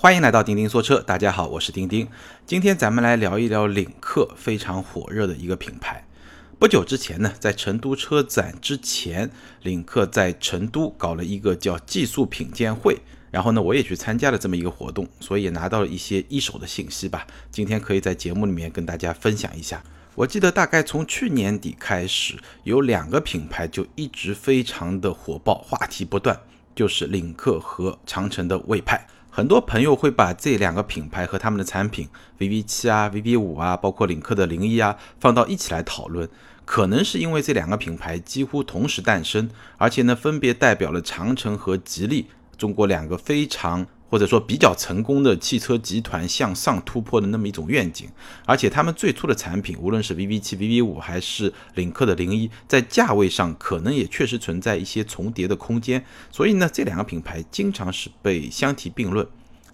[0.00, 2.06] 欢迎来到钉钉说车，大家好，我是钉钉。
[2.46, 6.06] 今天咱们来聊一聊领克非常火热的一个品牌。
[6.56, 9.28] 不久之前呢，在成都车展之前，
[9.62, 12.96] 领克在成都搞了一个叫技术品鉴会，
[13.32, 17.26] 然后呢，我也去参加了这么一个活动，所以也拿到了一些一手的信息吧。
[17.50, 19.82] 今天可以在节目里面跟大家分享一下。
[20.14, 26.38] 我记得大概从去年底开始，有两个品牌就一直非常的火爆，话题不断，
[26.76, 29.04] 就是领克和长城的魏派。
[29.38, 32.08] 很多朋友会把这两个品牌和他们的产品
[32.40, 36.28] VV 七啊、VV 五啊，包括领克的零一啊，放到一起来讨论。
[36.64, 43.86] 可能是因为这两个品牌几乎同时诞生，而且呢，分别代表了长城和吉利中国两个非常。
[44.10, 48.08] 或者说比较成功的汽车集团向上突破的那么一种愿景，
[48.46, 59.26] 而且他们最初的产品，无论是 VV 七、VV 五还是领克的零一，在价位上可能也确实存在一些重叠的空间，所以呢，这两个品牌经常是被相提并论。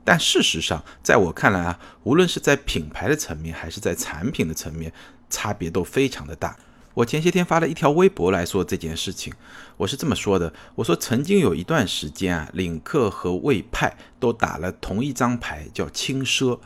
[0.05, 4.92] 但事实上，在我看来啊，无论是在品牌的层面还是在产品的层面，
[5.31, 6.56] 差别都非常的大。
[6.95, 9.33] 我前些天发了一条微博来说这件事情，
[9.77, 16.56] 我是这么说的：我说曾经有一段时间啊，领克和魏派都打了同一张牌，叫轻奢。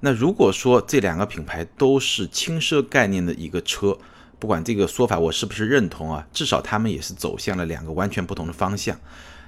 [0.00, 3.96] 那如果说这两个品牌都是轻奢概念的一个车，
[4.40, 8.98] 不管这个说法我是不是认同啊，至少他们也是走向了两个完全不同的方向。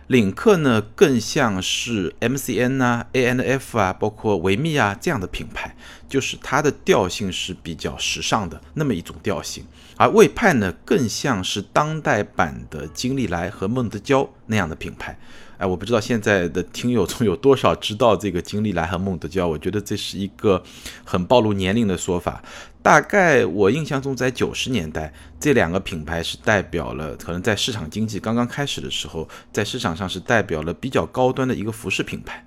[0.09, 5.77] 领克呢，更像是 MCN 啊、ANF 啊，包括维密啊这样的品牌，
[6.09, 9.65] 就是它的调性是比较时尚的那么一种调性。
[9.97, 15.19] 而魏派呢，更像是当代版的金利来和孟德娇那样的品牌。
[15.59, 20.63] 哎，我不知道现在的听友中有多少知道这个金利来和孟德娇，我觉得这是一个
[21.05, 22.41] 很暴露年龄的说法。
[22.83, 32.47] 大概我印象中，在九十年代，这两个品牌是代表了可能在市场经济刚刚开始的时候，在市场上是代表了比较高端的一个服饰品牌。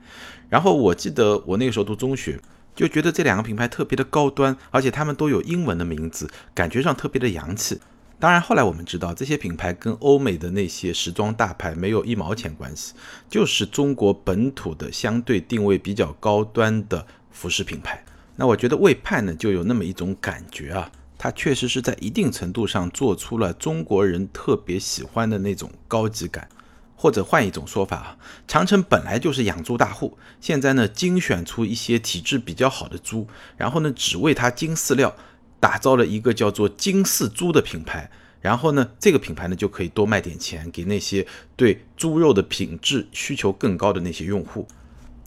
[0.50, 2.40] 然后我记得我那个时候读中学，
[2.76, 7.80] 就觉得这两个品牌特别的高端，而且他们都有英文的名字，感觉上特别的洋气。
[8.18, 12.94] 当然，后来我们知道，这些品牌跟欧美的那些时装大牌没有一毛钱关系，
[13.30, 18.04] 就是中国本土的相对定位比较高端的服饰品牌。
[18.36, 26.48] 那我觉得魏派呢，就有那么一种感觉啊，它确实是在一定程度上做出了中国人特别喜欢的那种高级感。
[26.96, 33.26] 或者换一种说法啊，长城本来就是养猪大户，现在呢精选出一些体质比较好的猪，
[33.58, 35.16] 然后呢只为它精饲料。
[35.60, 38.10] 打造了一个叫做“金四猪”的品牌，
[38.40, 41.26] 然后呢，这个品牌呢就可以多卖点钱给那些
[41.56, 44.68] 对猪肉的品质需求更高的那些用户。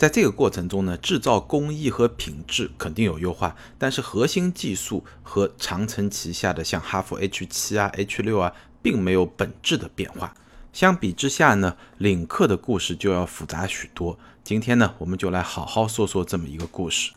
[0.05, 10.35] 在这个过程中呢，制造工艺和品质肯定有优化，但是核心技术和长城旗下的像哈弗 H 七啊、H 六啊，并没有本质的变化。
[10.75, 14.19] 相比之下呢，领克的故事就要复杂许多。
[14.43, 17.13] 今天呢，我们就来好好说说这么一个故事。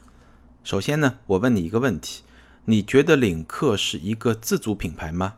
[0.63, 2.23] 首先呢，我问你一个问题。
[2.63, 5.33] 你觉得领克是一个自主品牌吗？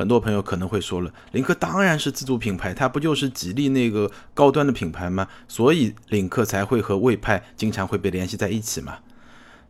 [0.00, 5.28] 很多朋友可能会说了，领克当然是自主品牌，它不就是吉利那个高端的品牌吗？
[5.46, 8.96] 所以领克才会和魏派经常会被联系在一起嘛。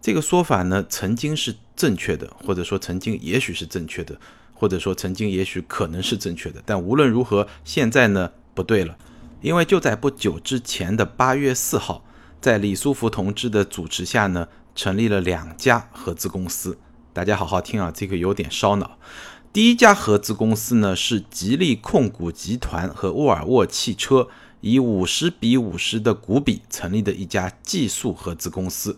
[0.00, 4.16] 这个说法呢，曾经是正确的，或者说曾经也许是正确的，
[4.54, 6.62] 或者说曾经也许可能是正确的。
[6.64, 8.96] 但无论如何，现在呢不对了，
[9.40, 12.04] 因为就在不久之前的八月四号，
[12.40, 14.46] 在李书福同志的主持下呢，
[14.76, 16.78] 成立了两家合资公司。
[17.12, 18.96] 大家好好听啊，这个有点烧脑。
[19.52, 24.28] 第一家合资公司呢是吉利控股集团和沃尔沃汽车
[24.60, 28.96] 以五十比五十的股比成立的一家技术合资公司，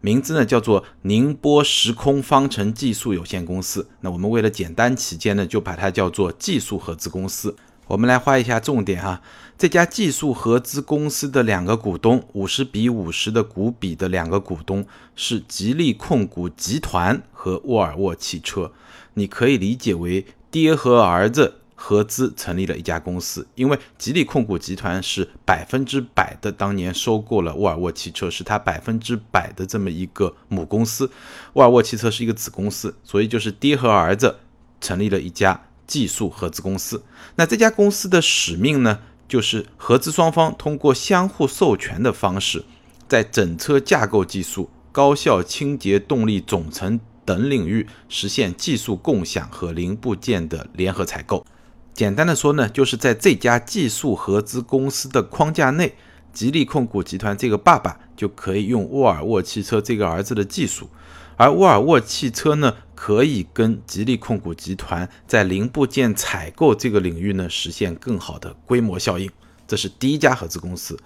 [0.00, 3.86] 名字呢叫做宁波时空方程技术有限公司。
[4.00, 7.54] 那我们为了简单起见呢，就把它叫做技术合资公司。
[7.86, 9.20] 我们来画一下重点哈，
[9.58, 18.72] 这家技术合资公司的两个股东，五十比五十的股比的两个股东是吉利控股集团和沃尔沃汽车，
[19.14, 31.10] 你可以理解为爹和儿子合资成立了一家公司，因为吉利控股集团是百分之百的当年收购了沃尔沃汽车，是它百分之百的这么一个母公司，
[31.52, 34.36] 沃尔沃汽车是一个子公司，所以就是爹和儿子
[34.80, 35.66] 成立了一家。
[35.86, 37.02] 技术合资公司，
[37.36, 42.64] 那这家公司的使命呢，就是合资双方通过相互授权的方式，
[43.08, 51.44] 在整车架构技术、高效清洁动力总成等领域实现技术共享和零部件的联合采购。
[51.92, 55.94] 简单的说呢，就是在这家技术合资公司的框架内，
[56.32, 60.88] 吉利控股集团这个爸爸就可以用沃尔沃汽车这个儿子的技术。
[61.36, 69.30] 而沃尔沃汽车呢，可以跟吉利控股集团在零部件采购这个领域呢，实现更好的规模效应。
[69.66, 70.98] 这是第一家合资公司。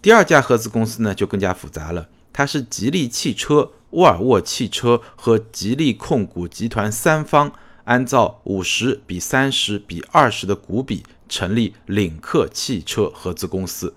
[0.00, 7.52] 第二家合资公司呢就更加复杂了，它是吉利汽车、沃尔沃汽车和吉利控股集团三方
[7.84, 13.94] 按照五十比三十比二十的股比成立领克汽车合资公司。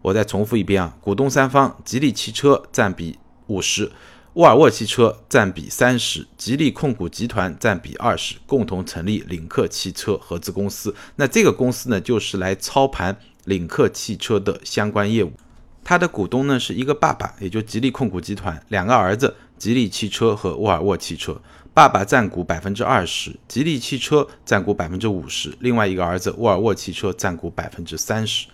[0.00, 3.92] 我再重复一遍啊，股东三方，吉利汽车占比五十。
[4.34, 10.94] 沃尔沃汽车占比三十，吉利控股集团占比二十，共同成立领克汽车合资公司。
[11.16, 13.14] 那这个公司呢，就是来操盘
[13.44, 15.30] 领克汽车的相关业务。
[15.84, 21.38] 它的股东呢是一个爸爸，也就吉利控股集团两个儿子，吉利汽车和沃尔沃汽车。
[21.74, 28.46] 爸爸占股百分之二十，吉利汽车占股百分之五十，另外一个儿子沃尔沃汽车占股百分之三十。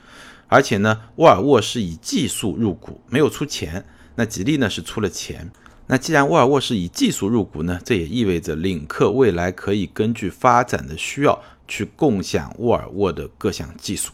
[0.49, 3.85] 而且呢，沃尔沃是以技术入股，没有出钱。
[4.17, 5.49] 那吉利呢是出了钱。
[5.89, 14.13] 那既然沃尔沃是以技术入股呢，这也意味着领克未来可以根据发展的需要去共享沃尔沃的各项技术。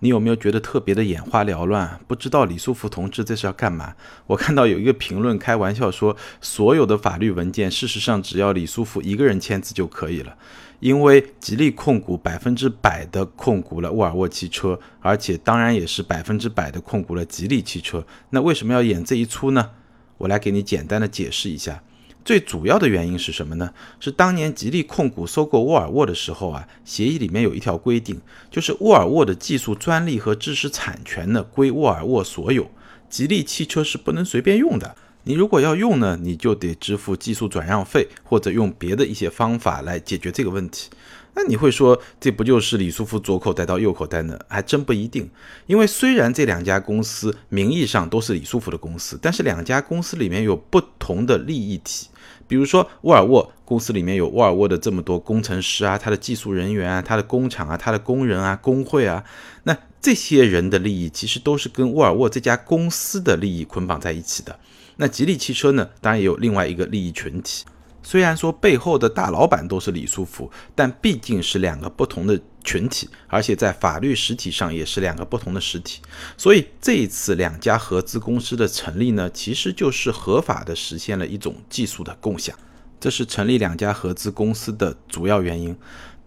[0.00, 1.98] 你有没有觉得特别的眼花缭乱？
[2.06, 3.94] 不知道李书福同志这是要干嘛？
[4.26, 10.36] 我看到有一个评论开玩笑说，所有的法律文件事实上只要李书福一个人签字就可以了，
[10.80, 18.04] 因为吉利控股百分之百的控股了沃尔沃汽车，而且当然也是百分之百的控股了吉利汽车。
[18.28, 19.70] 那为什么要演这一出呢？
[20.18, 21.82] 我来给你简单的解释一下，
[22.24, 23.72] 最主要的原因是什么呢？
[24.00, 28.20] 是当年吉利控股收购沃尔沃的时候啊，协议里面有一条规定，
[28.50, 32.70] 就是沃尔沃的技术专利和知识产权呢归沃尔沃所有，
[33.08, 34.96] 吉利汽车是不能随便用的。
[35.24, 40.88] 你如果要用呢，你就得支付技术转让费，或者用别的一些方法来解决这个问题。
[41.38, 44.38] 那你会说，这不就是李书福左口袋到右口袋呢？
[44.48, 45.28] 还真不一定，
[45.66, 52.08] 因为虽然这两家公司名义上都是李书福的公司，但是两家公司里面有不同的利益体。
[52.48, 59.22] 比如说沃尔沃公司里面有沃尔沃的这么多工程师啊，他的技术人员啊，他的工厂啊，他的工人啊，工会啊，
[59.64, 64.58] 那这些人的利益其实都是跟沃尔沃这家公司的利益捆绑在一起的。
[64.96, 67.66] 那吉利汽车呢，当然也有另外一个利益群体。
[68.06, 76.00] 虽然说背后的大老板都是李书福，但毕竟是两个不同的群体，而且在法律实体上也是两个不同的实体。
[76.36, 82.56] 所以这一次两家合资公司的成立呢，其实就是合法的实现了一种技术的共享，
[83.00, 85.76] 这是成立两家合资公司的主要原因。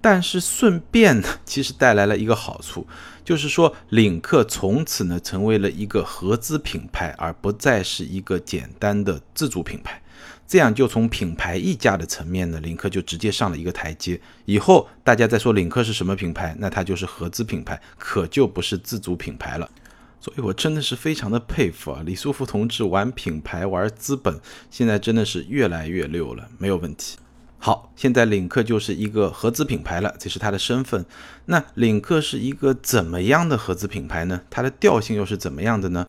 [0.02, 2.86] 但是顺便呢，其实带来了一个好处，
[3.24, 10.02] 就是说领克从此呢成为了一个合资品牌，而不再是一个简单的自主品牌。
[10.50, 14.20] 这样就从品牌溢价的层面呢，领克就直接上了一个台阶。
[14.46, 19.70] 以后大家再说领克是什么品牌，那它就是合资品牌，可就不是自主品牌了。
[20.20, 24.40] 所以我真的是非常的佩服啊，李书福同志玩品牌玩资本，
[24.72, 27.20] 现在真的是越来越溜了，没有问题。
[27.60, 31.06] 好，现在领克就是一个合资品牌了，这是它的身份。
[31.46, 34.42] 那领克是一个怎么样的合资品牌呢？
[34.50, 36.08] 它的调性又是怎么样的呢？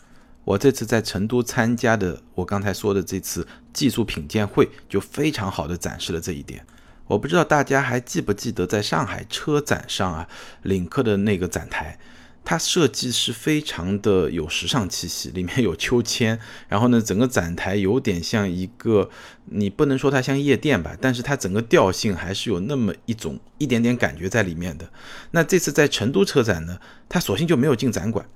[0.51, 6.67] 我这次在成都参加的，我刚才说的这次技术品鉴会，就非常好的展示了这一点。
[7.07, 10.29] 我不知道大家还记不记得，在上海车展上啊，
[10.63, 12.01] 领克的那个展台，
[12.45, 16.37] 它设计是非常的有时尚气息，里面有秋千，
[16.69, 19.09] 然后呢，整个展台有点像一个，
[19.45, 24.91] 你不能说它像夜店吧，但是它整个调性还是有那么一种一点点感觉在里面的。
[25.31, 28.27] 那这次在成都车展呢，它索性就没有进展馆。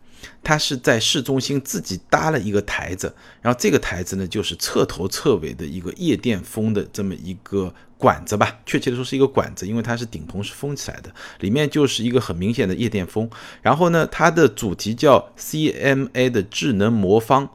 [0.43, 13.29] 它是在市中心自己搭了一个台子，然后这个台子呢，就是彻头彻尾的一个夜店风的这么一个管子吧，确切的说是一个管子，因为它是顶棚是封起来的，里面就是一个很明显的夜店风。
[13.63, 17.49] 然后呢，它的主题叫 CMA 的智能魔方。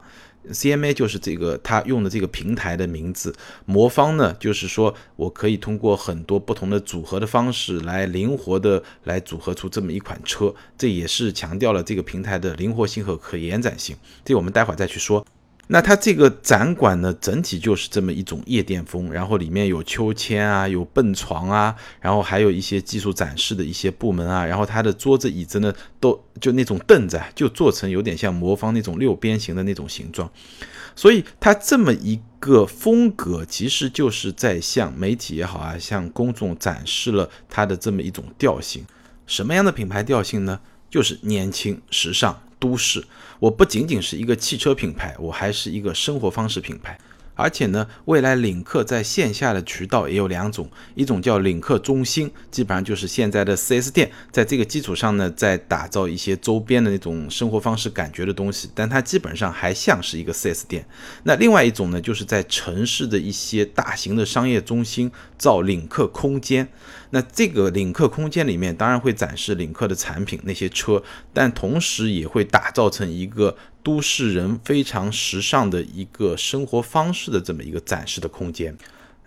[0.48, 3.34] CMA 就是这个他用的这个平台的名字，
[3.66, 13.96] 魔方呢，就是说我可以通过很多不同的组合的方式来灵活的来组合出这么一款车，这也是强调了这个平台的灵活性和可延展性。
[14.24, 15.24] 这我们待会儿再去说。
[15.72, 30.28] 那它这个展馆呢，整体就是这么一种夜店风，然后里面有秋千啊，有蹦床啊，然后还有一些技术展示的一些部门啊，然后它的桌子椅子呢，都就那种凳子，就做成有点像魔方那种六边形的那种形状，
[30.96, 38.84] 所以它这么一个风格，其实就是在向媒体也好啊，向公众展示了它的这么一种调性。
[39.24, 40.58] 什么样的品牌调性呢？
[40.90, 42.42] 就是年轻、时尚。
[42.60, 43.02] 都市，
[43.40, 46.96] 我不仅仅是一个汽车品牌，我还是一个生活方式品牌。
[47.34, 60.86] 而且呢，未来领克在线下的渠道也有两种，一种叫领克中心，基本上就是现在的 4S 店，在这个基础上呢，在打造一些周边的那种生活方式感觉的东西，但它基本上还像是一个 4S 店。
[61.24, 66.68] 那另外一种呢，就是在城市的一些大型的商业中心造领克空间。
[67.12, 78.76] 那这个领克空间里面当然会展示领克的产品那些车，但同时也会打造成一个都市人非常时尚的一个生活方式的这么一个展示的空间。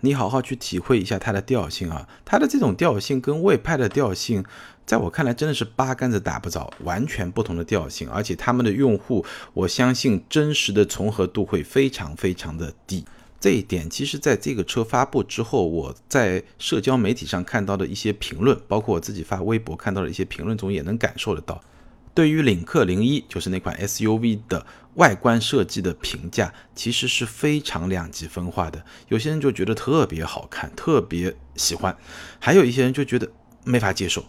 [0.00, 4.44] 你好好去体会一下它的调性啊，它的这种调性跟魏派的调性，
[4.84, 13.04] 在我看来真的是八竿子打不着，完全不同的调性，而且他们的用户，我相信真实的重合度会非常非常的低。
[13.40, 21.62] 这一点，其实在这个车发布之后，我在社交媒体上看到的一些评论，包括我自己发微博看到的一些评论中，也能感受得到。
[22.14, 28.84] 对于领克零一，就是那款 SUV 的外观设计的评价，其实是非常两极分化的。
[29.08, 31.92] 有些人就觉得特别好看，特别喜欢；
[32.38, 33.28] 还有一些人就觉得
[33.64, 34.24] 没法接受。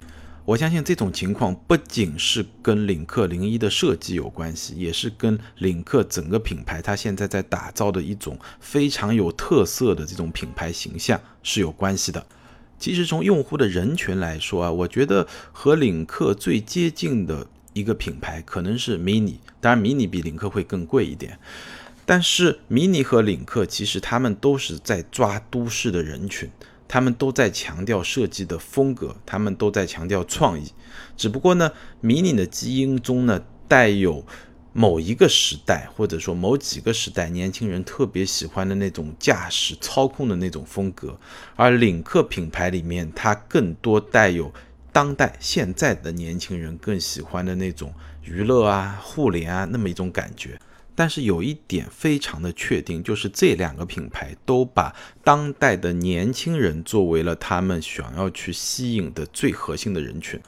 [0.45, 12.25] 我相信这种情况不仅是跟领克零一的设计有关系，也是跟领克整个品牌它现在在打造的一种非常有特色的这种品牌形象是有关系的。
[12.79, 17.45] 其实从用户的人群来说啊，我觉得和领克最接近的。
[17.75, 21.37] 一个品牌可能是 mini，当然 mini 比领克会更贵一点，
[22.05, 26.49] 但是 mini 和领克其实他们都是在抓都市的人群，
[26.87, 30.71] 他们都在强调设计的风格，他们都在强调创意。
[31.17, 31.69] 只不过呢
[32.01, 34.25] ，mini 的基因中呢带有
[34.71, 41.19] 某一个时代或者说某几个时代年轻人特别喜欢的那种驾驶操控的那种风格，
[41.57, 44.53] 而领克品牌里面它更多带有。
[44.95, 50.57] 当代现在的年轻人更喜欢的那种娱乐啊、互联啊那么一种感觉，
[50.95, 60.39] 但是有一点非常的确定，就是这两个品牌都把当代的年轻人作为了他们想要去吸引的最核心的人群。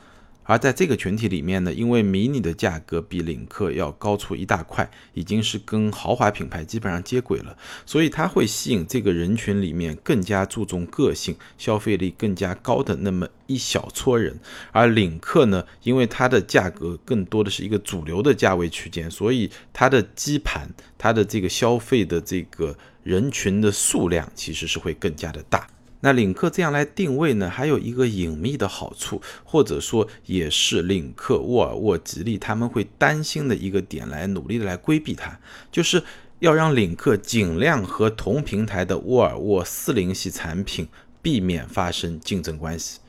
[0.47, 14.39] 而在这个群体里面呢，因为迷你的价格比领克要高出一大块，已经是跟豪华品牌基本上接轨了，所以它会吸引这个人群里面更加注重个性、消费力更加高的那么一小撮人。
[14.71, 22.73] 而领克呢，因为它的价格更多的是一个主流的价位区间，所以它的基盘、它的这个消费的这个
[23.03, 25.67] 人群的数量其实是会更加的大。
[26.01, 35.39] 那领克这样来定位呢，还有一个隐秘的好处，或者说也是领克、沃尔沃、吉利他们会担心的一个点，来努力的来规避它，
[35.71, 36.03] 就是
[36.39, 40.87] 要让领克尽量和同平台的沃尔沃四零系产品
[41.21, 42.99] 避免发生竞争关系。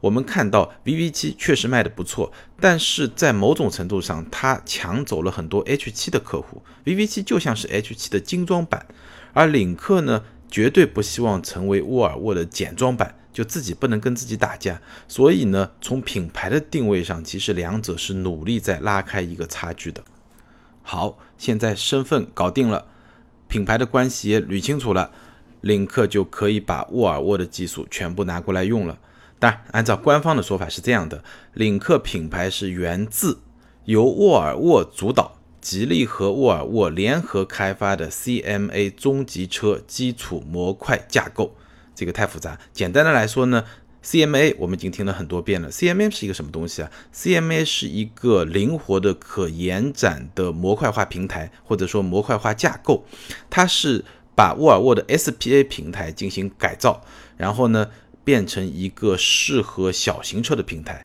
[0.00, 6.62] 我们看到 VV7 确实卖的不错，但是在某种程度上，它抢走了很多 H7 的客户。
[6.84, 8.84] VV7 就像是 H7 的精装版，
[9.32, 10.22] 而领克呢？
[10.54, 14.80] 绝对不希望成为沃尔沃的简装版，就自己不能跟自己打架。
[15.08, 20.04] 所以呢，从品牌的定位上，其实两者是努力在拉开一个差距的。
[20.80, 22.86] 好，现在身份搞定了，
[23.48, 25.10] 品牌的关系也捋清楚了，
[25.62, 28.96] 领克就可以把沃尔沃的技术全部拿过来用了。
[29.40, 33.40] 当然，按照官方的说法是这样的：领克品牌是源自
[33.86, 35.33] 由沃尔沃主导。
[35.64, 41.56] 吉利和沃尔沃联合开发的 CMA 中级车基础模块架构，
[41.94, 42.60] 这个太复杂。
[42.74, 43.64] 简单的来说呢
[44.04, 45.70] ，CMA 我们已经听了很多遍了。
[45.72, 53.06] CMA 是一个什么东西啊？CMA 是一个灵活的可延展的模块化平台，或者说模块化架构。
[53.48, 54.04] 它是
[54.36, 57.02] 把沃尔沃的 SPA 平台进行改造，
[57.38, 57.88] 然后呢
[58.22, 61.02] 变成一个适合小型车的平台。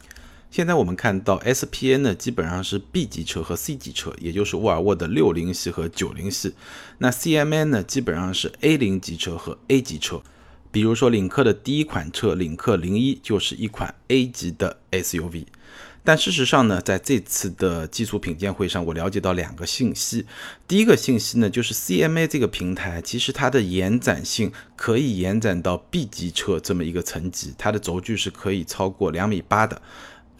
[0.52, 6.54] 现在我们看到 SPA 呢，基本上是 B 级车和 C 级车，也就是沃尔沃的六零系和九零系。
[6.98, 10.22] 那 CMA 呢，基本上是 A 零级车和 A 级车。
[10.72, 15.46] 比如说领克的第一款车领克零一就是一款 A 级的 SUV。
[16.04, 20.26] 但事实上呢，在这次的技术品鉴会上，我了解到两个信息。
[20.68, 29.80] 第一个信息呢，就是 CMA 这个平台其实它的延展性可以延展到 B 级车这么一个层级，它的轴距是可以超过两米八的。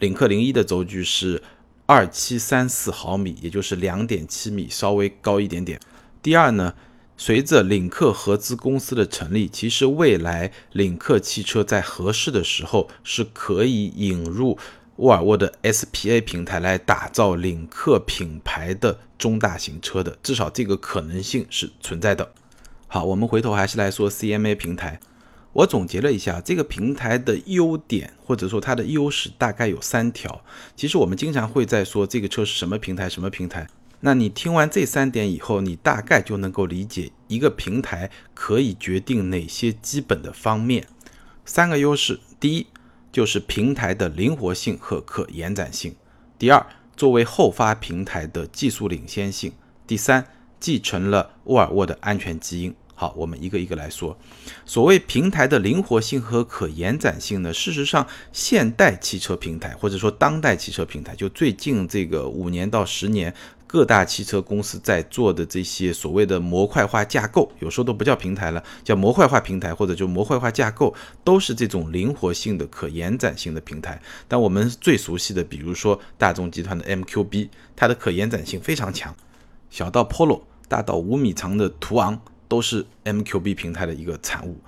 [0.00, 1.42] 领克零一的轴距是
[1.86, 5.78] 二七三四毫米，也就是两点七米，稍微高一点点。
[6.22, 6.74] 第二呢，
[7.16, 14.58] 随着领克合资公司的成立，其实未来领克汽车在合适的时候是可以引入
[14.96, 22.32] 沃尔沃的 SPA 平台来打造领克品牌的中大型车的，至少这个可能性是存在的。
[22.86, 24.98] 好，我们回头还是来说 CMA 平台。
[25.52, 30.44] 我总结了一下这个平台的优点，或者说它的优势，大概有三条。
[30.76, 33.66] 其实我们经常会在说这个车是什么平台，什么平台。
[34.02, 40.86] 那你听完这三点以后，你大概就能够理解一个平台可以决定哪些基本的方面。
[41.44, 42.66] 三个优势：第一，
[43.10, 45.92] 就是平台的灵活性和可延展性；
[46.38, 46.64] 第二，
[46.96, 49.50] 作为后发平台的技术领先性；
[49.86, 50.24] 第三，
[50.60, 52.74] 继承了沃尔沃的安全基因。
[53.00, 54.14] 好，我们一个一个来说。
[54.66, 63.34] 所谓平台的灵活性和可延展性呢，事实上，现代汽车平台或者说当代汽车平台，就最近这个五年到十年，
[63.66, 73.98] 各大汽车公司在做的这些所谓的模块化架构，有时候都不叫平台了，叫模块化平台或者就模块化架构，都是这种灵活性的、可延展性的平台。
[74.28, 79.16] 但我们最熟悉的，比如说大众集团的 MQB，它的可延展性非常强，
[79.70, 82.20] 小到 Polo，大到五米长的途昂。
[82.50, 84.58] 都是 MQB 平台的一个产物。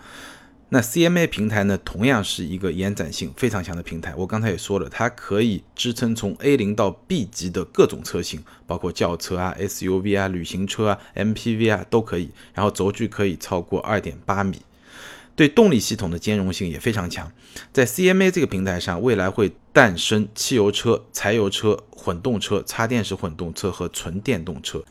[0.68, 4.14] 那 CMA 平台呢，同样是一个延展性非常强的平台。
[4.16, 12.30] 我刚才也说了，它可以支撑从 A 零到 B 级的各种车型，包括轿车啊、SUV 啊、旅行车啊、MPV 啊都可以。
[12.54, 14.62] 然后轴距可以超过二点八米，
[15.36, 17.30] 对动力系统的兼容性也非常强。
[17.70, 24.82] 在 CMA 这个平台上，未来会诞生汽油车、柴油车、混动车、插电式混动车和纯电动车。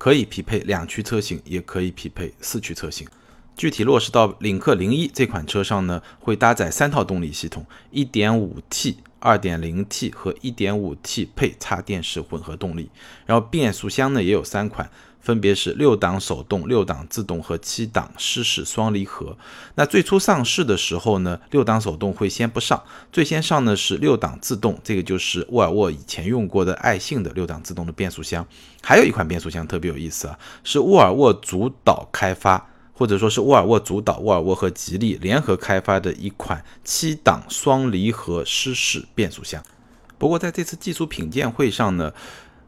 [0.00, 3.06] 可以匹配两驱车型，也可以匹配四驱车型。
[3.54, 12.90] 具体落实到领克零一这款车上呢，会搭载三套动力系统：1.5T、2.0T 和 1.5T 配插电式混合动力。
[13.26, 14.90] 然后变速箱呢也有三款。
[15.20, 19.36] 分别是六档手动、六档自动和七档湿式双离合。
[19.74, 28.44] 那最初上市的时候呢，六档手动会先不上，最先上的是六档自动，这个就是沃尔沃以前用过的爱信的六档自动的变速箱。
[28.82, 32.69] 还有一款变速箱特别有意思啊，是沃尔沃主导开发，
[33.00, 39.64] 或者说是沃尔沃主导，沃尔沃和吉利联合开发的一款七档双离合湿式变速箱。
[40.18, 42.12] 不过在这次技术品鉴会上呢。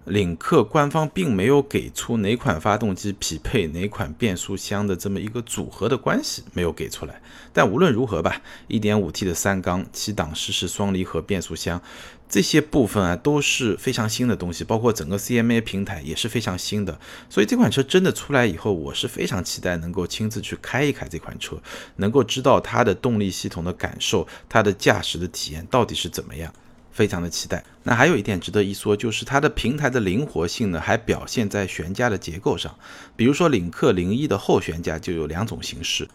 [0.06, 7.20] 领克官方并没有给出哪款发动机匹配哪款变速箱的这么一个组合的关系，没有给出来。
[7.52, 11.80] 但无论如何吧，1.5T 的三缸七档湿式双离合变速箱
[12.28, 16.98] 这些部分啊都是非常新的东西，包括整个 CMA 平台也是非常新的。
[17.28, 21.62] 所以这款车真的出来以后，我是非常期待能够亲自去开一开这款车，
[21.96, 26.52] 能够知道它的动力系统的感受，它的驾驶的体验到底是怎么样。
[26.92, 27.64] 非常的期待。
[27.82, 32.72] 那还有一点值得一说，就是它的平台的灵活性呢，还表现在悬架的结构上。
[33.16, 36.08] 比如说，领克零一的后悬架就有两种形式，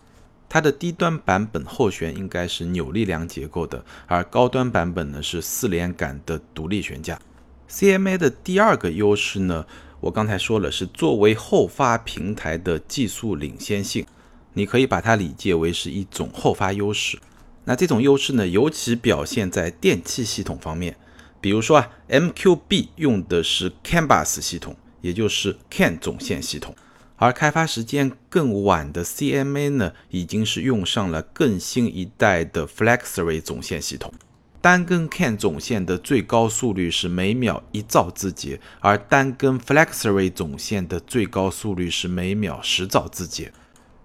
[0.48, 7.19] 它的低端版本后悬应该是扭力梁结构的，而高端版本呢是四连杆的独立悬架。
[7.69, 9.65] CMA 的第二个优势呢，
[9.99, 14.06] 我刚才说了，是作为后发平台的技术领先性，
[14.54, 17.19] 你可以把它理解为是一种后发优势。
[17.67, 20.95] 那这种优势呢，尤其表现在电气系统方面。
[21.41, 26.73] 比如说啊，MQB 用的是 CAN bus 系统，也就是 CAN 总线系统，
[27.17, 34.13] 而开发时间更晚的 CMA 呢，已经是用上了更新一代的 FlexRay 总线系统。
[34.62, 43.51] 单根 CAN 总线的最高速率是每秒一兆字节，而单根 FlexRay 总线的最高速率是每秒十兆字节。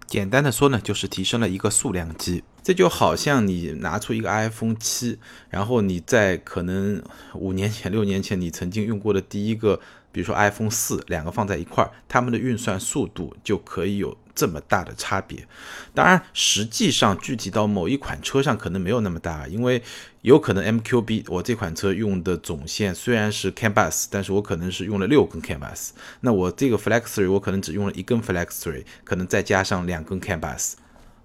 [0.06, 2.42] 简单的说呢，就是提升了一个数量级。
[2.62, 5.18] 这就好像你拿出一个 iPhone 七，
[5.50, 7.02] 然后你在可能
[7.34, 9.80] 五年前、六年前你曾经用过的第一个，
[10.12, 15.46] 比如说 iPhone 四，两个放在一块儿，它们的运算速度就可以有这么大的差别。
[15.94, 19.82] 当然，实际上具体到某一款车上可能没有那么大，因为
[20.22, 25.90] 有可能 MQB 我这款车用的总线虽然是 CAN bus，但是我可能是用了六根 CAN bus，
[26.20, 30.74] 那我这个 FlexRay 我可能只用了一根 FlexRay，可能再加上两根 CAN bus。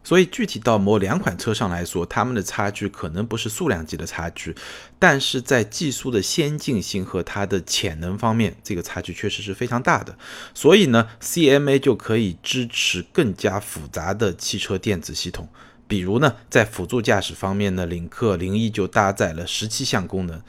[0.08, 4.56] 所以具体到某两款车上来说，它们的差距可能不是数量级的差距，
[4.98, 10.17] 但是在技术的先进性和它的潜能方面，这个差距确实是非常大的。
[10.54, 15.50] 所以呢，CMA 就可以支持更加复杂的汽车电子系统，
[15.89, 20.41] 比如呢，在辅助驾驶方面呢，领克零一就搭载了十七项功能，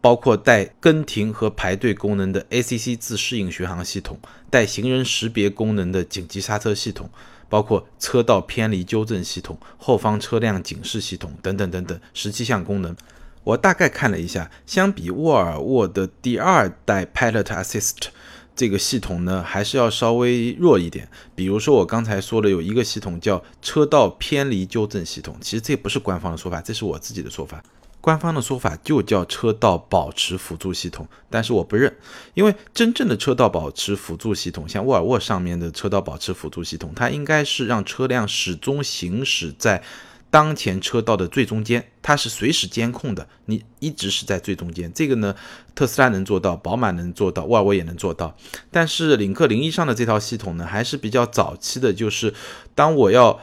[0.00, 4.18] 包括带跟停和排队功能的 ACC 自适应巡航系统，
[4.50, 7.08] 带行人识别功能的紧急刹车系统。
[7.54, 12.96] 包括车道偏离纠正系统、后方车辆警示系统等等等等十七项功能。
[13.44, 18.08] 我大概看了一下，相比沃尔沃的第二代 Pilot Assist
[18.56, 21.08] 这个系统呢，还是要稍微弱一点。
[21.36, 27.62] 比如说我刚才说的有一个系统叫车道偏离纠正系统，其实这不是官方的说法，这是我自己的说法。
[28.04, 31.90] 官方的说法就叫车道保持辅助系统，但是我不认，
[32.34, 39.82] 因为真正的车道保持辅助系统，像沃尔沃上面的车道保持辅助系统，它应该是让车辆始终行驶在
[40.30, 44.92] 当前车道的最中间，它是随时监控的，你一直是在最中间。
[44.92, 45.34] 这个呢，
[45.74, 48.36] 特斯拉能做到，宝马能做到，沃尔沃也能做到。
[48.70, 52.34] 但是领克零一上的这套系统呢，还是比较早期的，就是
[52.74, 53.40] 当我要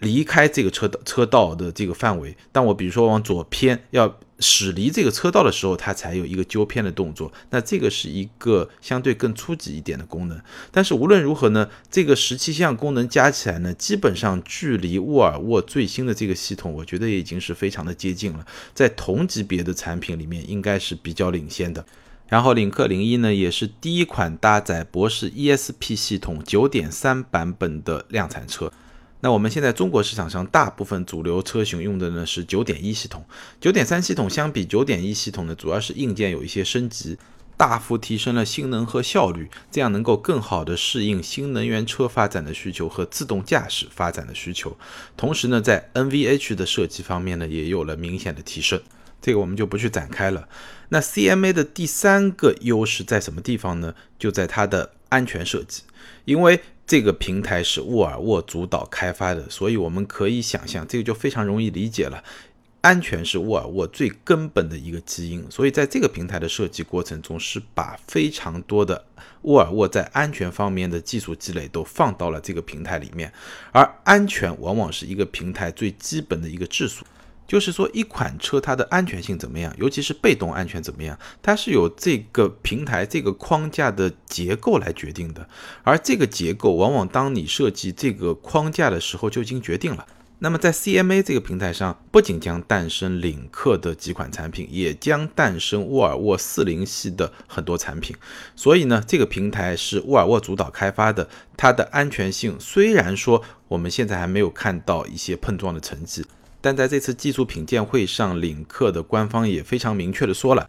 [0.00, 2.36] 离开这个车道车道的这个范围。
[2.52, 7.30] 当我比如说往左偏，要驶离这个车道的时候，它才有一个纠偏的动作。
[7.50, 10.40] 那这个是一个相对更初级一点的功能。
[10.70, 18.46] 但是无论如何呢，这个十七项功能加起来呢，基本上距离沃尔沃最新的这个系统，我觉得已经是非常的接近了。
[18.74, 21.84] 在同级别的产品里面，应该是比较领先的。
[22.28, 28.72] 然后领克零一呢，也是第一款搭载博世 ESP 系统九点三版本的量产车。
[29.20, 33.24] 那我们现在中国市场上大部分主流车型用的呢是九点一系统，
[33.60, 37.18] 九点三系统相比九点一系统呢，主要是硬件有一些升级，
[37.56, 44.74] 大幅提升了性能和效率，这样能够更好的适应新能源车发展的需求和自动驾驶发展的需求。
[45.18, 48.80] 同时呢，在 NVH 的设计方面呢，也有了明显的提升。
[49.20, 50.48] 这个我们就不去展开了。
[50.88, 53.94] 那 CMA 的第三个优势在什么地方呢？
[54.18, 55.82] 就在它的安全设计。
[56.24, 62.22] 因为这个平台是沃尔沃主导开发的，所以我们可以想象，这个就非常容易理解了。
[62.82, 69.04] 安全是沃尔沃最根本的一个基因，所以在这个平台的设计过程中，是把非常多的
[69.42, 73.30] 沃尔沃在安全方面的技术积累都放到了这个平台里面。
[73.70, 77.04] 而安全往往是一个平台最基本的一个质素。
[77.50, 85.48] 就是说，一款车它的安全性怎么样，尤其是被动安全怎么样，它是由这个平台、这个框架的结构来决定的。
[85.82, 90.06] 而这个结构，往往当你设计这个框架的时候就已经决定了。
[90.38, 98.14] 那么在 CMA 这个平台上，不仅将诞生领克的几款产品，也将诞生沃尔沃四零系的很多产品。
[98.54, 106.24] 所以呢，这个平台是沃尔沃主导开发的，它的安全性虽然说我们现在还没有看到一些碰撞的成绩。
[106.60, 110.68] 但在这次技术品鉴会上，领克的官方也非常明确的说了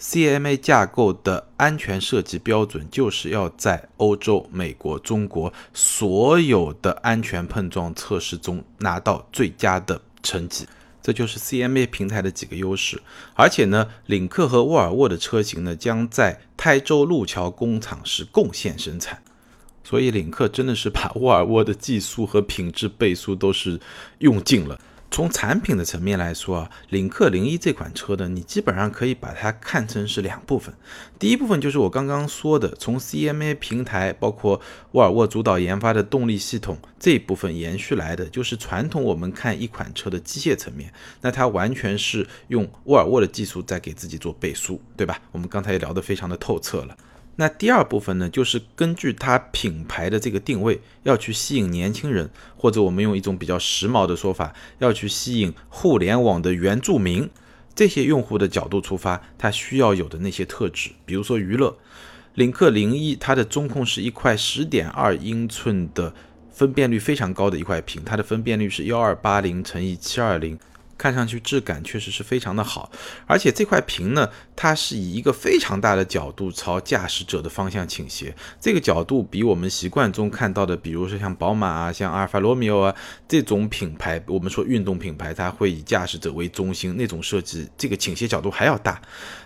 [0.00, 10.66] ，CMA 架构的安全设计标准就是要在欧洲、美国、中国所有的安全碰撞测试中拿到最佳的成绩。
[11.00, 13.00] 这就是 CMA 平台的几个优势。
[13.34, 19.22] 而且呢，领克和沃尔沃的车型呢将在台州路桥工厂是共线生产，
[19.84, 23.80] 所以领克真的是把沃尔沃的技术和品质倍数都是
[24.18, 24.78] 用尽了。
[25.10, 30.72] 从产品的层面来说啊，领克零一这款车呢，你基本上可以把它看成是两部分。
[31.18, 34.60] 第一部分就是我刚刚说的，从 CMA 平台，包括
[34.92, 40.92] 沃尔沃主导研发的动力系统这一部分延续来的，就是传统我们看一款车的机械层面，
[41.22, 45.20] 那它完全是用沃尔沃的技术在给自己做背书，对吧？
[45.32, 46.96] 我们刚才也聊得非常的透彻了。
[47.40, 57.30] 那第二部分呢，就是根据它品牌的这个定位，要去吸引年轻人，或者我们用一种比较时髦的说法，要去吸引互联网的原住民
[57.76, 61.78] 这些用户的角度出发，它需要有的那些特质，比如说娱乐。
[62.34, 66.12] 领克零一它的中控是一块十点二英寸的
[66.50, 70.58] 分辨率非常高的一块屏，它的分辨率是幺二八零乘以七二零。
[70.98, 72.90] 看上去质感确实是非常的好，
[73.26, 78.34] 而且这块屏呢，它是以一个非常大的角度朝驾驶者的方向倾斜。
[78.60, 82.92] 这个角度比我们习惯中看到的，比如说像宝马啊、像阿尔法罗密欧啊
[83.28, 89.00] 这种品牌，我们说运动品牌，它会以驾驶者为中心那种设计，这个倾斜角度还要大，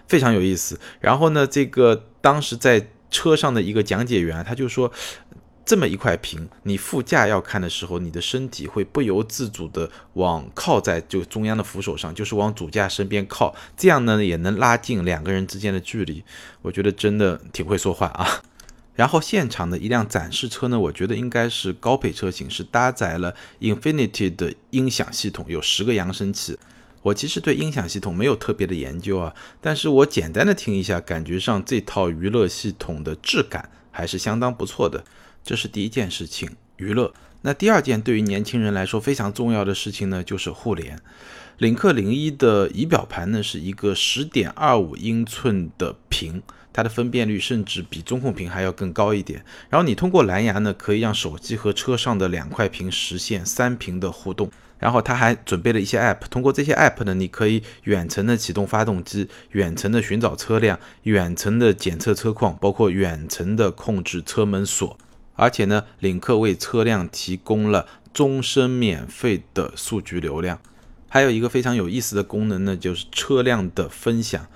[0.09, 0.81] 非常有意思。
[0.99, 4.91] 然后呢，这个当时在车上的一个讲解员，他就说。
[5.65, 16.25] 这么一块屏，你副驾要看的时候，你的身体会不由自主的往靠在就中央的扶手上，就是往主驾身边靠，这样呢也能拉近两个人之间的距离。
[16.63, 18.43] 我觉得真的挺会说话啊。
[18.95, 26.59] 然后现场的一辆展示车呢，我觉得应该是高配车型，是搭载了 Infinity 的音响系统，有十个扬声器。
[27.01, 35.05] 我其实对音响系统没有特别的研究啊，但是我简单的听一下，感觉上这套娱乐系统的质感还是相当不错的。
[35.45, 37.15] 这是第一件事情，娱乐。
[37.43, 40.99] 那第二件对于年轻人来说非常重要的事情呢，就是互联。
[41.59, 49.45] 领克零一的仪表盘呢是一个十点二五英寸的屏，它的分辨率甚至比中控屏还要更高一点。
[49.69, 54.51] 然后你通过蓝牙呢，可以让手机和车上的两块屏实现三屏的互动。
[54.83, 64.99] 然后它还准备了一些 App，通过这些 App 呢，你可以远程的启动发动机，远程的寻找车辆，远程的检测车况，包括远程的控制车门锁。
[65.35, 70.61] 而且呢，领克为车辆提供了终身免费的数据流量，
[71.09, 74.49] 还有一个非常有意思的功能呢，就是车辆的分享。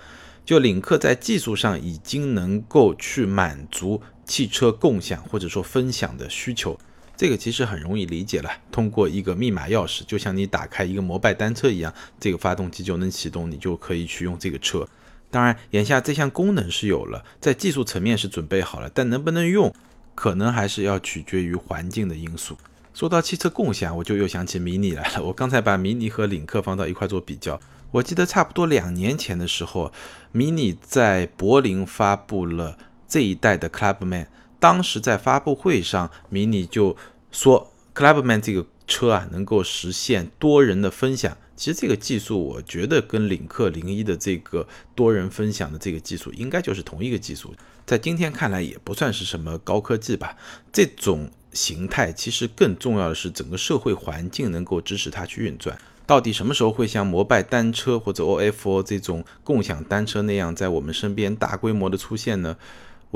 [0.45, 6.79] 就领克在技术上已经能够去满足汽车共享或者说分享的需求，
[7.17, 8.51] 这个其实很容易理解了。
[8.71, 14.87] 通过一个密码钥匙，就像你打开一个摩拜单车一样，这个发动机就能启动，你就可以去用这个车。
[15.31, 19.75] 当然，眼下这项功能是有了，在技术层面是准备好了，但能不能用？
[20.15, 22.57] 可能还是要取决于环境的因素，
[22.95, 25.23] 说到汽车共享，我就又想起迷你来了。
[25.23, 29.93] 我刚才把迷你和领克放到一块做比较，我记得差不多两年前的时候，
[30.33, 34.27] 迷你在柏林发布了这一代的 Clubman。
[34.59, 36.97] 当时在发布会上，迷你就
[37.31, 41.37] 说 Clubman 这个车啊，能够实现多人的分享。
[41.57, 47.55] 其实这个技术，我觉得跟领克零一的这个多人分享的这个技术，应该就是同一个技术。
[47.87, 50.37] 在今天看来，也不算是什么高科技吧。
[50.71, 55.79] 这种形态其实更重要的是，整个社会环境能够支持它去运转。
[56.05, 62.57] 到底什么时候会像摩拜单车或者 OFO 这种共享单车那样，在我们身边大规模的出现呢？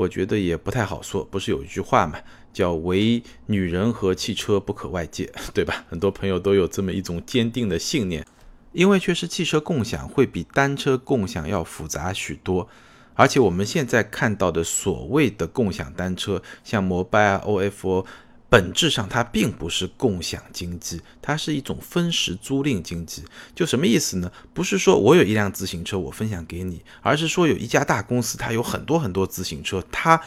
[0.01, 1.23] 我觉得也不太好说。
[1.23, 2.17] 不是有一句话嘛？
[2.51, 5.85] 叫唯女人和汽车不可外借，对吧？
[5.89, 8.25] 很多朋友都有这么一种坚定的信念，
[8.73, 12.67] 因为确实汽车共享会比单车共享要复杂许多，
[13.13, 18.05] 而且我们现在看到的所谓的共享单车，像摩拜啊、OFO。
[18.51, 23.23] 本质上，它并不是共享经济，它是一种分时租赁经济。
[23.55, 24.29] 就什么意思呢？
[24.53, 30.21] 不是说我有一辆自行车，我分享给你，而是说有一家大公司，它有很多很多自行车，它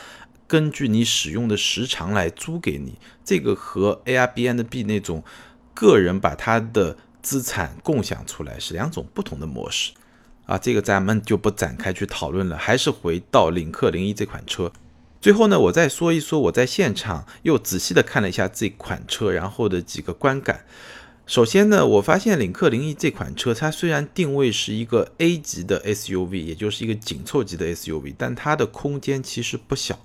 [0.47, 2.95] 根据你使用的时长来租给你。
[3.23, 5.23] 这个和 Airbnb 那种
[5.75, 9.93] 个人把他的资产共享出来是两种不同的模式
[10.47, 10.57] 啊。
[10.57, 14.73] 这个咱们就不展开去讨论了，还是回到领克零一这款车。
[15.25, 20.67] 最后呢，我再说一说我在现场又仔细的看了一下这款车，然后的几个观感。
[21.25, 29.99] 首先呢，我发现领克零一这款车，它虽然定位是一个 A 级的 SUV，也就是一个紧凑级的 SUV，但它的空间其实不小，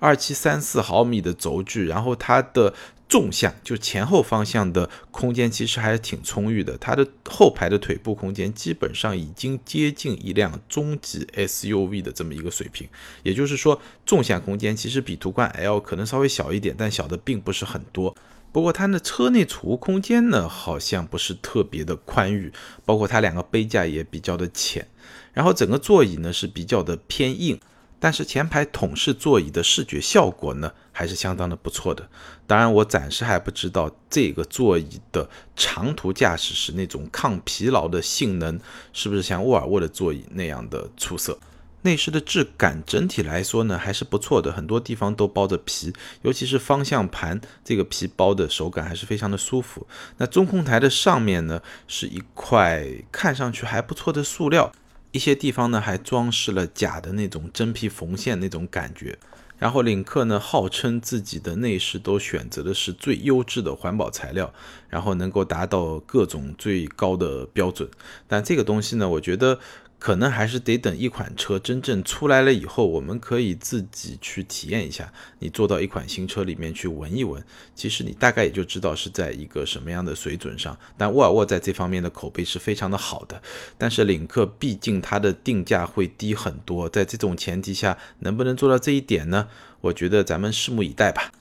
[0.00, 2.74] 二七三四毫米的轴距，然后它的。
[3.14, 12.88] 纵向就前后方向的空间其实还是挺充裕的，它的后排的腿部空间基本上已经接近一辆中级 SUV 的这么一个水平，
[13.22, 18.16] 也就是说纵向空间其实比途观 L 可能稍微小一点，但小的并不是很多。
[18.50, 22.52] 不过它的车内储物空间呢，好像不是特别的宽裕，
[22.84, 24.84] 包括它两个杯架也比较的浅，
[25.32, 27.60] 然后整个座椅呢是比较的偏硬。
[28.04, 32.06] 但是前排桶式座椅的视觉效果呢，还是相当的不错的。
[32.46, 38.60] 当然，我暂时还不知道这个座椅的长途驾驶时那种抗疲劳的性能
[38.92, 41.38] 是不是像沃尔沃的座椅那样的出色。
[41.80, 45.90] 内饰的质感整体来说呢，还是不错的，很多地方都包着皮，
[46.20, 49.86] 尤其是方向盘这个皮包的手感还是非常的舒服。
[50.18, 54.70] 那中控台的上面呢，是一块看上去还不错的塑料。
[55.14, 59.16] 一些地方呢还装饰了假的那种真皮缝线那种感觉，
[59.56, 64.52] 然后领克呢号称自己的内饰都选择的是最优质的环保材料，
[64.88, 67.88] 然后能够达到各种最高的标准，
[68.26, 69.60] 但这个东西呢，我觉得。
[70.04, 75.10] 可能还是得等一款车真正出来了以后，我们可以自己去体验一下。
[75.38, 77.42] 你坐到一款新车里面去闻一闻，
[77.74, 80.78] 其实你大概也就知道是在一个什么样的水准上。
[80.98, 83.40] 但沃尔沃在这方面的口碑是非常的好的，
[83.78, 89.48] 但是领克毕竟它的定价会低很多，在这种前提下，能不能做到这一点呢？
[89.80, 91.32] 我觉得咱们拭目以待吧。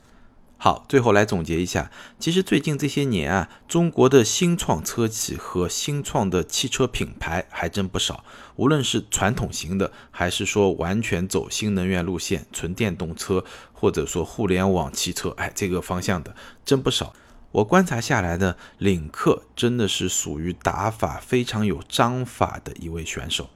[0.64, 8.24] 好，最后来总结一下，其实最近这些年啊，中国的新创车企和新创的汽车品牌还真不少。
[8.56, 17.12] 无论是传统型的，还是说完全走新能源路线、纯电动车，或者说互联网汽车，哎，这个方向的真不少。
[17.52, 23.50] 我观察下来呢，领克真的是属于打法非常有章法的一位选手。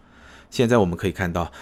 [0.51, 1.53] 现在我们可以看到，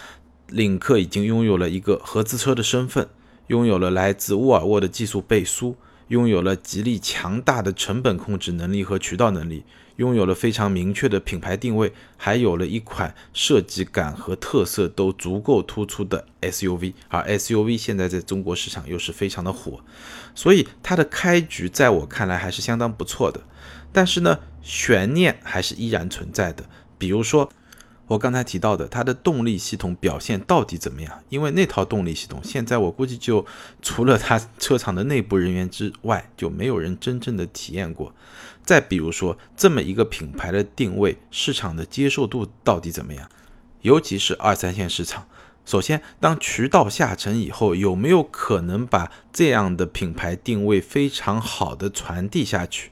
[0.47, 3.07] 领克已经拥有了一个合资车的身份。
[3.47, 5.75] 拥有了来自沃尔沃的技术背书，
[6.07, 9.63] 拥有了极力强大的成本控制能力和渠道能力，
[9.97, 16.93] 拥有了非常明确的品牌定位，还有了一款设计感和特色都足够突出的 SUV。
[17.07, 19.81] 而 SUV 现在在中国市场又是非常的火，
[20.33, 23.41] 所以它的开局在我看来还是相当不错的。
[23.91, 26.65] 但是呢，悬念还是依然存在的，
[26.97, 27.51] 比如说。
[28.07, 31.23] 我刚才提到的，它的动力系统表现到底怎么样？
[31.29, 33.45] 因为那套动力系统，现在我估计就
[33.81, 38.13] 除了它车厂的内部人员之外，就没有人真正的体验过。
[38.63, 43.29] 再比如说，这么一个品牌的定位，市场的接受度到底怎么样？
[43.81, 45.27] 尤其是二三线市场，
[45.65, 52.91] 首先，当渠道下沉以后，有没有可能把这样的品牌定位非常好的传递下去？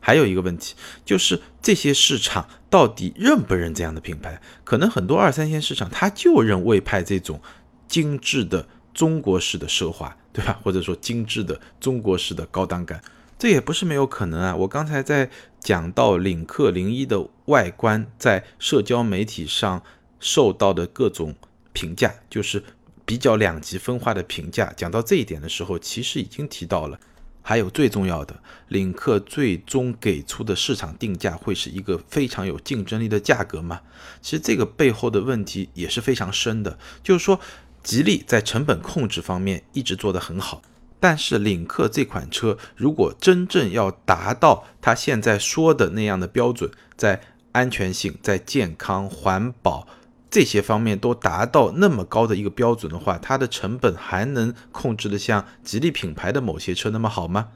[0.00, 4.40] 还有一个问题，就是这些市场到底认不认这样的品牌？
[4.64, 7.40] 可能很多二三线市场，他就认魏派这种
[7.86, 10.58] 精致的中国式的奢华，对吧？
[10.62, 13.02] 或者说精致的中国式的高档感，
[13.38, 14.56] 这也不是没有可能啊。
[14.56, 19.82] 我刚才在讲到领克零一的外观，在社交媒体上
[20.18, 21.34] 受到的各种
[21.72, 22.62] 评价，就是
[23.04, 24.72] 比较两极分化的评价。
[24.76, 26.98] 讲到这一点的时候，其实已经提到了。
[27.42, 33.80] 还有最重要的，领克最终给出的市场定价会是一个非常有竞争力的价格吗？
[34.20, 37.40] 其实这个背后的问题也是非常深的，就是说，
[37.82, 40.62] 吉利在成本控制方面一直做得很好，
[41.00, 47.20] 但是领克这款车如果真正要达到它现在说的那样的标准，在
[47.52, 49.88] 安全性、在健康、环保。
[50.30, 57.48] 这些方面都达到那么高的一个标准的话，它的成本还能控制的像吉利品牌的某些车那么好吗？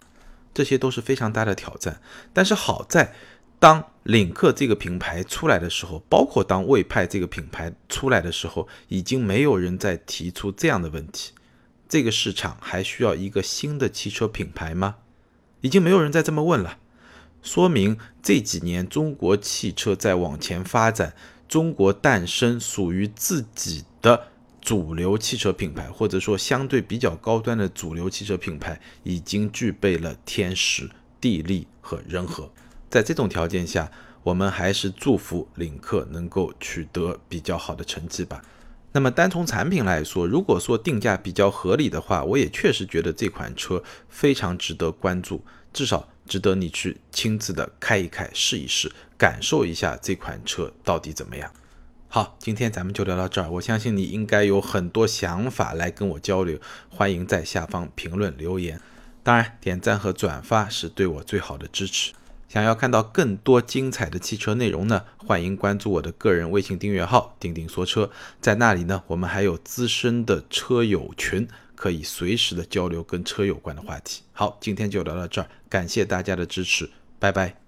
[0.52, 2.00] 这些都是非常大的挑战。
[2.32, 3.14] 但是好在，
[3.60, 11.32] 当领克这个品牌出来的时候，包括当魏派这个品牌出来的时候，已经没有人再提出这样的问题。
[11.88, 14.96] 这个市场还需要一个新的汽车品牌吗？
[15.60, 16.78] 已经没有人再这么问了，
[17.40, 21.14] 说明这几年中国汽车在往前发展。
[21.48, 24.28] 中国诞生属于自己的
[24.60, 32.50] 主流汽车品牌，或者说相对比较高端的主流汽车品牌，已经具备了天时、地利和人和。
[32.90, 33.90] 在这种条件下，
[34.22, 38.42] 我们还是祝福领克能够取得比较好的成绩吧。
[38.92, 46.08] 那么单从产品来说，如果说定价比较合理的话，我也确实觉得这款车非常值得关注，至少。
[46.26, 48.90] 值得你去亲自的开一开、试一试，
[49.24, 51.50] 感受一下这款车到底怎么样。
[52.08, 53.48] 好，今天咱们就聊到这儿。
[53.52, 56.58] 我相信你应该有很多想法来跟我交流，
[56.90, 58.78] 欢迎在下方评论留言。
[59.22, 62.12] 当然，点赞和转发是对我最好的支持。
[62.50, 68.10] 想要看到更多精彩的汽车内容呢，欢迎关注我的个人微信订阅号“钉钉说车”。
[68.42, 71.48] 在那里呢，我们还有资深的车友群。
[71.74, 74.22] 可以随时的交流跟车有关的话题。
[74.32, 77.63] 好，今天就聊到这儿，感谢大家的支持，拜拜。